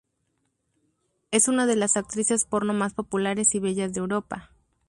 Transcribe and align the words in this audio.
Es 1.29 1.47
una 1.47 1.67
de 1.67 1.75
las 1.75 1.95
actrices 1.95 2.45
porno 2.45 2.73
más 2.73 2.95
populares 2.95 3.53
y 3.53 3.59
bellas 3.59 3.93
de 3.93 3.99
Europa. 3.99 4.49